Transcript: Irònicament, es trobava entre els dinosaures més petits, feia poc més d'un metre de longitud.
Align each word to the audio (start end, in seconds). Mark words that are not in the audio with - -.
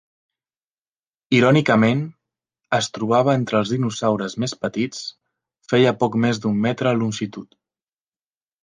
Irònicament, 1.39 2.01
es 2.79 2.89
trobava 2.97 3.35
entre 3.41 3.61
els 3.61 3.75
dinosaures 3.77 4.37
més 4.45 4.57
petits, 4.65 5.05
feia 5.75 5.95
poc 6.03 6.21
més 6.27 6.45
d'un 6.47 6.61
metre 6.69 6.93
de 6.95 7.01
longitud. 7.05 7.59